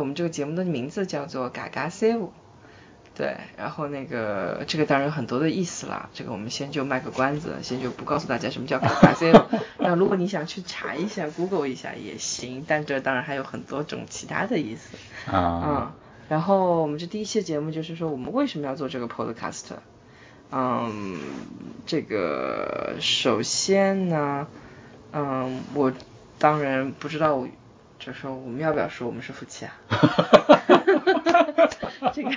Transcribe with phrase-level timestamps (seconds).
[0.00, 2.30] 我们这个节目的名字叫做嘎嘎 save。
[3.14, 9.44] 对，然后那个这个当然有很多的意思啦，这个我们先就卖个关子，先就不告诉大家什么叫嘎嘎 save。
[9.78, 14.96] 那如果你想去查一下，Google 一下也行，但这当然还有很多种其他的意思。
[15.30, 15.62] 啊。
[15.66, 15.92] 嗯，
[16.30, 19.66] 然后我们这第一期节目就是说我们为什么要做这个 podcast。
[20.52, 21.18] 嗯，
[21.84, 24.46] 这个首先呢，
[25.12, 25.92] 嗯，我
[26.38, 27.46] 当然不知道，
[28.00, 29.76] 就说我们要不要说我们是夫妻啊？
[32.12, 32.30] 这个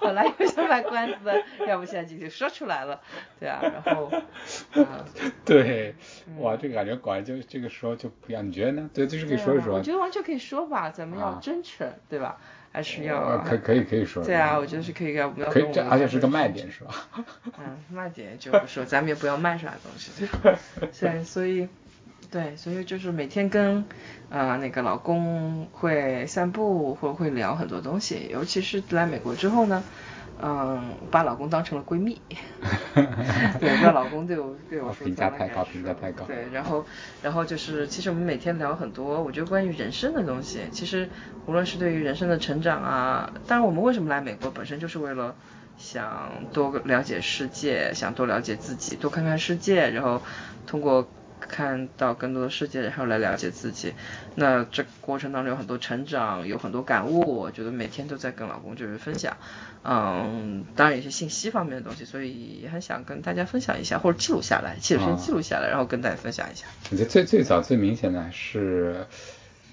[0.00, 3.00] 本来又想卖关子的，要不现在就就说出来了，
[3.38, 4.10] 对啊，然后，
[4.74, 5.06] 啊，
[5.46, 5.94] 对，
[6.38, 8.90] 哇，这个感觉果然就这个时候就不一样，你觉得呢？
[8.92, 9.74] 对，就是可以说一说。
[9.74, 12.38] 我觉得完全可以说吧，咱们要真诚，对吧？
[12.72, 14.24] 还是要可可以可以说。
[14.24, 15.48] 对啊，我觉得是可以要不要。
[15.48, 16.92] 可以，这而且是个卖点是吧？
[17.58, 20.26] 嗯，卖点就不说，咱们也不要卖啥东西，
[21.00, 21.68] 对，所以。
[22.32, 23.84] 对，所以就是每天跟，
[24.30, 28.26] 呃，那个老公会散步，或会聊很多东西。
[28.30, 29.84] 尤其是来美国之后呢，
[30.40, 32.18] 嗯，把老公当成了闺蜜。
[33.60, 36.24] 对，把老公对我对我评价太高，评价太高。
[36.24, 36.86] 对，然后
[37.22, 40.60] 然后就是，其实我们每天聊很多，我觉得关于人生的东西。
[40.72, 41.10] 其实
[41.44, 45.34] 无论是对于人生的成长啊，当然我们为什么来美国，本身就是为了
[45.76, 50.22] 想多了解世界，想多了解自己，多看看世界，然后
[50.66, 51.06] 通过。
[51.48, 53.92] 看到更多的世界，然后来了解自己。
[54.34, 57.36] 那这过程当中有很多成长，有很多感悟。
[57.36, 59.36] 我觉得每天都在跟老公就是分享，
[59.84, 66.66] 嗯，当然有些信息方面的东西，所以也很想跟大家分享一下，或者记录下来，记录先记录下来，然后跟大家分享一下。
[66.90, 69.06] 我觉得最最早最明显的是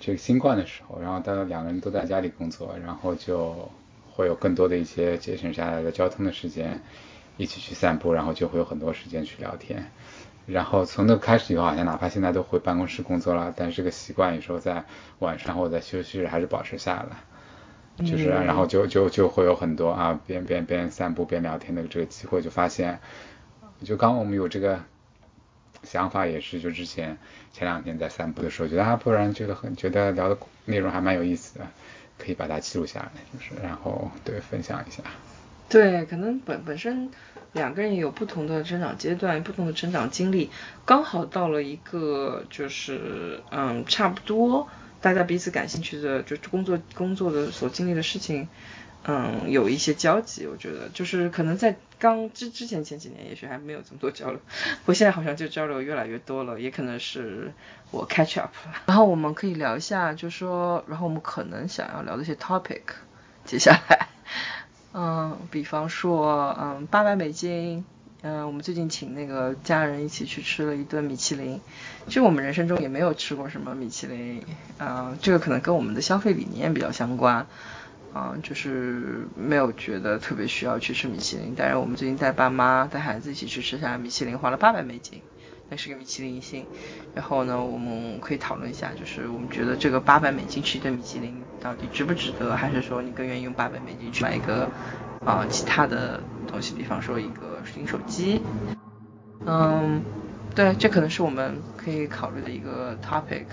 [0.00, 3.70] 这个新冠的时候，然后大家两个人都在家里工作，然后就
[4.12, 6.80] 会有更多的一些节省下来的交通的时间，
[7.36, 9.90] 一起去散步，然后就会有很多时间去聊天。
[10.46, 14.84] 然后从那开始以后，好像哪怕现在都回办公室工作了，但是这个习惯有时候在
[15.18, 23.00] 晚上或者在休息日还是保持下来，就是然后就就就会有很多啊边边边散步边聊天的这个机会，就发现，
[23.82, 24.80] 就刚我们有这个
[25.82, 27.18] 想法也是，就之前
[27.52, 31.66] 前两天在散步的时候觉得啊，不然觉得很觉得聊的内容还蛮有意思的，
[32.18, 35.02] 可以把它记录下来，就是然后对分享一下。
[35.68, 37.10] 对，可能本本身。
[37.52, 40.50] 两个人也有不同的成长阶段，不同的成长经历，
[40.84, 44.68] 刚好到了一个就是嗯差不多，
[45.00, 48.46] 大家彼此感兴趣的，就是工作工作的所经历的事情，
[49.06, 50.46] 嗯有一些交集。
[50.46, 54.38] 我觉得就是可能在刚之之前前几年，也许还没有这么多交流，
[54.84, 57.54] 我现在好像就交流越来越多了，也可能是
[57.90, 58.74] 我 catch up 了。
[58.84, 62.82] 然后我们可以聊一下，就说，然后我们可能想要聊的一些 topic，
[63.46, 64.08] 接下来。
[64.98, 67.84] 嗯，比方说，嗯，八百美金，
[68.22, 71.60] 嗯，我们最近请那个家人一起去吃了一顿米其林。
[72.06, 74.42] 其实我们人生中也没有吃过什么米其林，
[74.78, 77.46] 嗯，这个可能跟我们的消费理念比较相关，
[78.14, 81.52] 嗯，就是没有觉得特别需要去吃米其林。
[81.54, 85.20] 但是我们最近带爸妈带孩子一起去吃下米其林，花了八百美金。
[85.68, 86.64] 那是个米其林星，
[87.12, 94.68] 然后呢，我们可以讨论一下，就是我们觉得这个八百美金吃一顿米其林到底值不值得，还是说你更愿意用八百美金去买一个
[95.24, 98.40] 啊其他的东西，比方说一个新手机。
[99.44, 100.02] 嗯，
[100.54, 103.46] 对，这可能是我们可以考虑的一个 topic。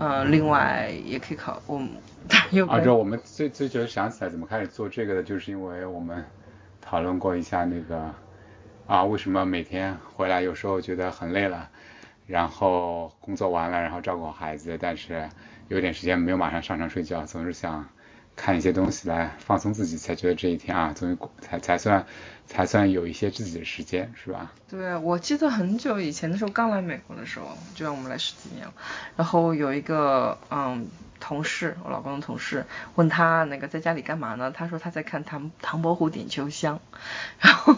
[0.00, 1.88] 嗯，另外也可以考，我们
[2.68, 6.24] 啊，这我们最最觉得想起来怎么开始做这个的，就是因为我们
[6.80, 8.12] 讨论过一下那个。
[8.88, 11.68] 啊，为什么每天回来有时候觉得很累了，
[12.26, 15.28] 然后工作完了，然后照顾好孩子，但是
[15.68, 17.86] 有点时间没有马上上床睡觉，总是想
[18.38, 22.06] 看一些东西来放松自己，才觉得这一天啊，终于才才算
[22.46, 24.52] 才算有一些自己的时间，是吧？
[24.70, 28.72] 对，我记得很久以前的时候，刚来美国的时候，就让我们来十几年了，
[29.16, 30.88] 然后有一个嗯。
[31.20, 34.52] 同事，我老公的同事问他那个在家里干嘛呢？
[34.52, 36.78] 他说他在看《唐唐伯虎点秋香》，
[37.42, 37.76] 然后，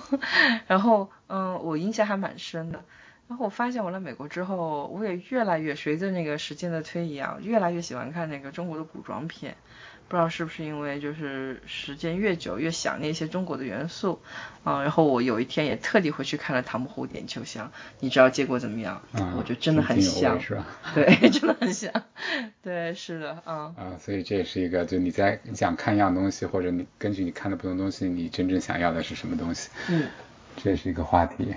[0.67, 2.85] 然后，嗯，我印象还蛮深的。
[3.29, 9.57] 然后我发现我来美国之后，我也越来越随着那个时间的推移啊，越来越喜欢看那个中国的古装片。
[10.11, 14.21] 不知道是不是因为就是时间越久越想念一些中国的元素，
[14.65, 17.69] 啊，然后我有一天也特地回去看了《唐伯虎点秋香》，
[18.01, 19.01] 你知道结果怎么样？
[19.13, 20.67] 啊，我觉得真的很像，是吧？
[20.97, 21.93] 对， 真的很像，
[22.61, 23.73] 对，是的，啊。
[23.79, 29.71] 啊，所以这也是一个，就你在你想看一样东西，或者你根据你看的不同东西，你真正想要的是什么东西？
[29.89, 30.09] 嗯，
[30.57, 31.55] 这是一个话题，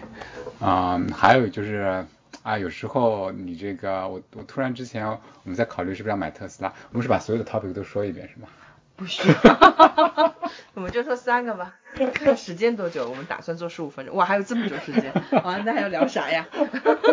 [0.60, 2.06] 啊，还有就是。
[2.44, 8.48] 啊，有时候你这个，我我突然之前我们在考虑是不是要买特斯拉，我们是把所有的 topic 都说一遍是吗？
[8.96, 10.36] 不需要，
[10.76, 11.76] 我们就说三个吧，
[12.14, 15.12] 看时间多久，我们打算做十五分钟，哇，还有这么久时间，
[15.44, 16.48] 啊，那还要聊啥呀？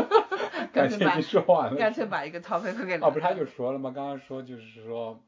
[0.74, 3.92] 干脆把说完了，干脆把一个 topic 给哦，不是他就说了吗？
[3.94, 5.22] 刚刚说就是说，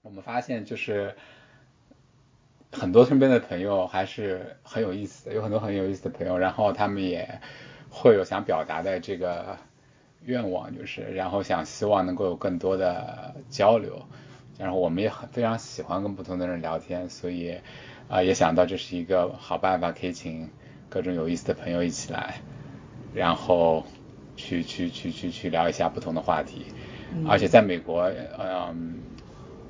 [0.00, 1.14] 我们发现就是
[2.72, 7.40] 很多身边的朋友还是很有意思的，有很多很有意思的朋友，然后他们也
[7.98, 9.56] 会有想表达的这个
[10.26, 14.02] 愿望，就是然后想希望能够有更多的交流，
[14.58, 17.58] 然后我们也很非常喜欢跟不同的人聊天，所以
[18.08, 20.50] 啊、也想到这是一个好办法，可以请
[20.90, 22.42] 各种有意思的朋友一起来，
[23.14, 23.86] 然后
[24.36, 26.66] 去去去去去聊一下不同的话题，
[27.26, 29.00] 而且在美国，嗯，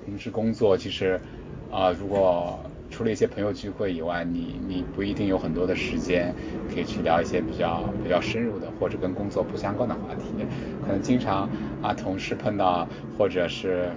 [0.05, 1.21] 平时工作其实
[1.71, 2.59] 啊、如果
[2.97, 6.35] 除了一些朋友聚会以外，你你不一定有很多的时间
[6.73, 10.47] 可以去聊一些比较比较深入的或者跟工作不相关的话题，
[10.81, 11.47] 可能经常
[11.83, 12.89] 啊同事碰到
[13.19, 13.93] 或者是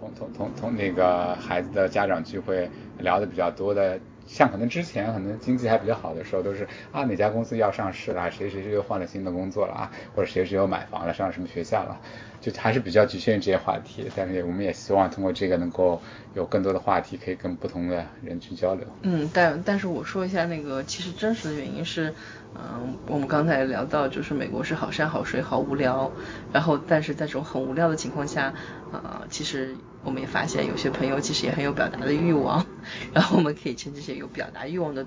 [0.00, 12.00] 同同同同那个孩子的家长聚会聊的比较多的，像可能之前可能经济还比较好的时候，都是啊哪家公司要上市了，谁谁谁又换了新的工作了啊，或者谁谁又买房了，上什么学校了，
[12.44, 14.04] 就还是比较局限于这些话题。
[14.14, 16.00] 但是我们也希望通过这个能够
[16.34, 18.86] 有更多的话题，可以跟不同的人去交流。
[19.02, 22.12] 嗯，但但是我说一下那个，其实真实的原因是，
[22.54, 26.12] 嗯、我们刚才聊到，就是美国是好山好水好无聊，
[26.52, 28.52] 然后但是在这种很无聊的情况下，
[28.92, 29.74] 呃，其实
[30.04, 32.66] 我们也发现有些朋友其实也很有表达的欲望，
[33.12, 35.06] 然后我们可以趁这些有表达欲望的。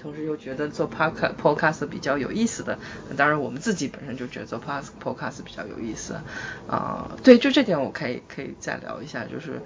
[0.00, 2.78] 同时又觉得做 podcast podcast 比较有意思的，
[3.16, 6.20] 当然我们自己本身就觉得做 podcast podcast 比较有意思，
[6.66, 9.60] 啊、对，就这点我可以可以再聊一下，就是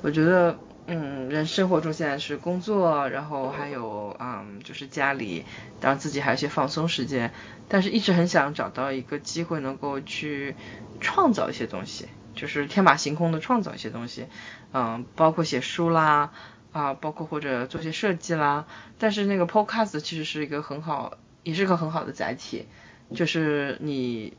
[0.00, 5.44] 我觉得，嗯，人生活中现在是工作，然后还有嗯，就是家里，
[5.80, 7.32] 当然自己还有一些放松时间，
[7.68, 10.56] 但是一直很想找到一个机会能够去
[11.00, 14.26] 创造一些东西，就是天马行空的创造一些东西，
[14.72, 16.32] 嗯，包括写书啦，
[16.74, 18.66] 啊，包括或者做些设计啦，
[18.98, 22.66] 但是那个 podcast 其实是一个很好，也是个很好的载体，
[23.14, 24.36] 就是你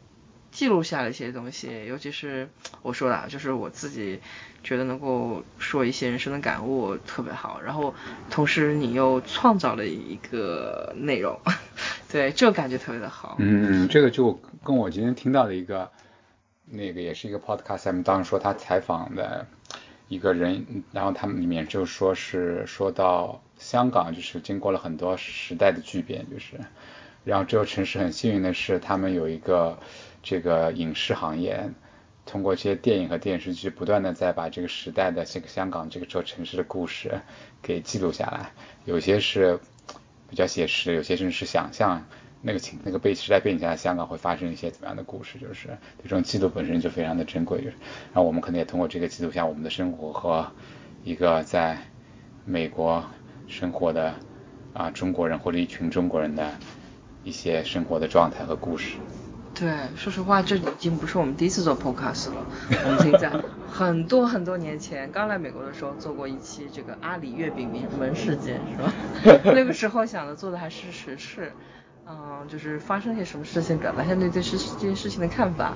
[0.52, 2.50] 记录下了一些东西，尤其是
[2.82, 4.20] 我说的，就是我自己
[4.66, 7.96] 觉得能够说一些人生的感悟特别好，然后
[8.30, 11.40] 同时你又创造了一个内容，
[12.12, 13.38] 对，这个感觉特别的好。
[13.40, 15.90] 嗯，这个就跟我今天听到的一个，
[16.66, 19.48] 那个也是一个 podcast，他们当时说他采访的
[20.08, 26.60] 一个人，然后他们里面就说是说到香港，就是经过了很多时代的巨变，就是，
[27.24, 29.80] 然后这个城市很幸运的是，他们有一个
[30.22, 31.70] 这个影视行业。
[32.28, 37.22] 通过这些电影和电视剧，不断的在把这个时代的这个香港这个座城市的故事
[37.62, 38.52] 给记录下来，
[38.84, 39.60] 有些是
[40.28, 42.04] 比较写实，有些甚至是想象
[42.46, 45.70] 那个情那个被时代背景下的香港会发生一些怎么样的故事，就是
[46.04, 47.58] 这种记录本身就非常的珍贵。
[47.58, 47.76] 就是，
[48.14, 50.52] 然后我们可能也通过这个记录下我们的生活和
[51.04, 51.80] 一个在
[52.46, 53.04] 美国
[53.48, 54.14] 生活的
[54.74, 56.52] 啊中国人或者一群中国人的
[57.24, 58.98] 一些生活的状态和故事。
[59.56, 62.46] 对，说实话，这已经不是我们第一次做 podcast 了。
[62.70, 63.32] 我们已经在
[63.72, 68.78] 很多很多年前刚来美国的时候做过一期这个阿里月饼门事件，是
[69.34, 69.42] 吧？
[69.56, 71.54] 那个时候想的做的还是时事，
[72.08, 75.76] 嗯、就是发生些什么事情，表达一下对这事这件事情的看法。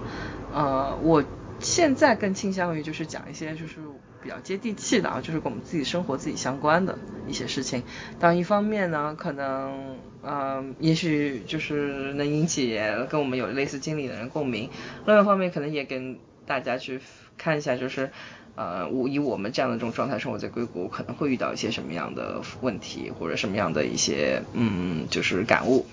[0.54, 1.24] 呃，我
[1.60, 3.78] 现在更倾向于就是讲一些就是
[4.22, 6.98] 比较接地气的啊，就是跟我们自己生活自己相关的
[7.28, 7.84] 一些事情。
[8.20, 12.80] 当一方面呢，可能呃，也许就是能引起
[13.10, 14.70] 跟我们有类似经历的人共鸣；
[15.06, 17.00] 另外一方面，可能也跟大家去
[17.38, 18.12] 看一下，就是
[18.56, 25.86] 呃，我以我们这样的这种状态生活在硅谷，可能会遇到一些什么样的问题，或者什么样的一些嗯，就是感悟，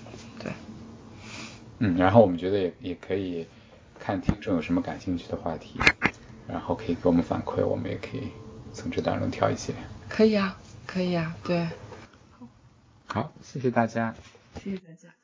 [0.47, 0.53] 对。
[1.79, 3.45] 嗯，然后我们觉得也也可以
[3.99, 5.79] 看听众有什么感兴趣的话题，
[6.47, 8.29] 然后可以给我们反馈，我们也可以
[8.73, 9.73] 从这当中挑一些。
[10.09, 11.67] 可以啊，可以啊，对。
[13.05, 14.15] 好，谢谢大家。
[14.63, 15.16] 谢谢大家。